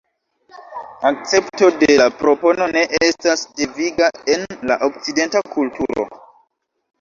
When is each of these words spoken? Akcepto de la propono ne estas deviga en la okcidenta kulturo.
Akcepto 1.09 1.67
de 1.83 1.89
la 1.99 2.07
propono 2.21 2.67
ne 2.77 2.83
estas 3.09 3.43
deviga 3.61 4.09
en 4.37 4.49
la 4.71 4.79
okcidenta 4.89 5.45
kulturo. 5.59 6.09